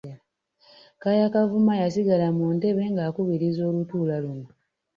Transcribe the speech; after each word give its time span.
Kaaya 1.01 1.33
Kavuma 1.33 1.73
yasigala 1.81 2.27
mu 2.37 2.45
ntebe 2.55 2.83
ng’akubiriza 2.93 3.61
olutuula 3.69 4.15
luno. 4.23 4.47